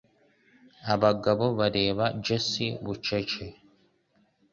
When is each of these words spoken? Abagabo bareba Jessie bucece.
Abagabo 0.93 1.45
bareba 1.59 2.05
Jessie 2.25 2.75
bucece. 2.83 3.45